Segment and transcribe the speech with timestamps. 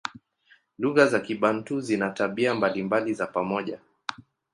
[0.79, 3.79] Lugha za Kibantu zina tabia mbalimbali za pamoja.